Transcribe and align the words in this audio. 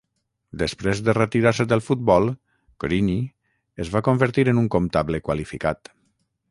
Després 0.61 1.01
de 1.09 1.13
retirar-se 1.17 1.65
del 1.73 1.83
futbol, 1.89 2.31
Creaney 2.85 3.23
es 3.85 3.93
va 3.97 4.03
convertir 4.09 4.51
en 4.55 4.65
un 4.67 4.71
comptable 4.79 5.23
qualificat. 5.29 5.97